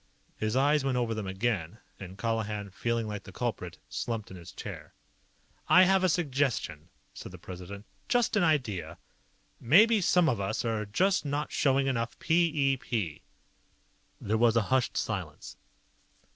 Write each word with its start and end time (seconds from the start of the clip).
His 0.35 0.55
eyes 0.55 0.83
went 0.83 0.97
over 0.97 1.13
them 1.13 1.27
again, 1.27 1.77
and 1.99 2.17
Colihan, 2.17 2.71
feeling 2.71 3.05
like 3.05 3.21
the 3.21 3.31
culprit, 3.31 3.77
slumped 3.87 4.31
in 4.31 4.35
his 4.37 4.51
chair. 4.51 4.95
"I 5.69 5.83
have 5.83 6.03
a 6.03 6.09
suggestion," 6.09 6.89
said 7.13 7.31
the 7.31 7.37
President. 7.37 7.85
"Just 8.09 8.35
an 8.35 8.41
idea. 8.41 8.97
Maybe 9.59 10.01
some 10.01 10.27
of 10.27 10.41
us 10.41 10.65
just 10.91 11.23
aren't 11.27 11.51
showing 11.51 11.85
enough 11.85 12.17
p 12.17 12.45
e 12.73 12.77
p." 12.77 13.21
There 14.19 14.39
was 14.39 14.55
a 14.55 14.61
hushed 14.73 14.97
silence. 14.97 15.55